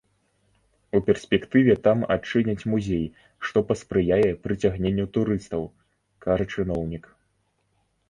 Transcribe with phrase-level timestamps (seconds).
[0.99, 3.05] У перспектыве там адчыняць музей,
[3.49, 5.61] што паспрыяе прыцягненню турыстаў,
[6.29, 7.03] кажа чыноўнік.